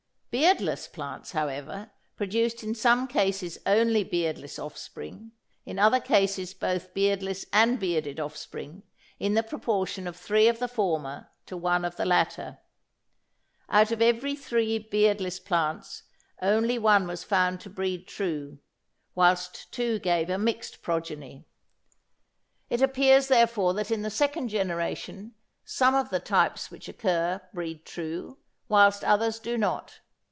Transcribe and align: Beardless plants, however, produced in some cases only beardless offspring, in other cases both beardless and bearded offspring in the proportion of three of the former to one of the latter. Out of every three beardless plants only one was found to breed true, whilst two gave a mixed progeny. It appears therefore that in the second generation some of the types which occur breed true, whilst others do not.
Beardless 0.31 0.87
plants, 0.87 1.33
however, 1.33 1.91
produced 2.15 2.63
in 2.63 2.73
some 2.73 3.05
cases 3.05 3.57
only 3.65 4.01
beardless 4.05 4.57
offspring, 4.57 5.33
in 5.65 5.77
other 5.77 5.99
cases 5.99 6.53
both 6.53 6.93
beardless 6.93 7.45
and 7.51 7.77
bearded 7.77 8.17
offspring 8.17 8.83
in 9.19 9.33
the 9.33 9.43
proportion 9.43 10.07
of 10.07 10.15
three 10.15 10.47
of 10.47 10.59
the 10.59 10.69
former 10.69 11.29
to 11.47 11.57
one 11.57 11.83
of 11.83 11.97
the 11.97 12.05
latter. 12.05 12.59
Out 13.67 13.91
of 13.91 14.01
every 14.01 14.33
three 14.33 14.79
beardless 14.79 15.37
plants 15.37 16.03
only 16.41 16.79
one 16.79 17.07
was 17.07 17.25
found 17.25 17.59
to 17.59 17.69
breed 17.69 18.07
true, 18.07 18.59
whilst 19.13 19.69
two 19.73 19.99
gave 19.99 20.29
a 20.29 20.37
mixed 20.37 20.81
progeny. 20.81 21.45
It 22.69 22.81
appears 22.81 23.27
therefore 23.27 23.73
that 23.73 23.91
in 23.91 24.01
the 24.01 24.09
second 24.09 24.47
generation 24.47 25.35
some 25.65 25.93
of 25.93 26.09
the 26.09 26.21
types 26.21 26.71
which 26.71 26.87
occur 26.87 27.41
breed 27.53 27.83
true, 27.85 28.37
whilst 28.69 29.03
others 29.03 29.37
do 29.37 29.57
not. 29.57 29.99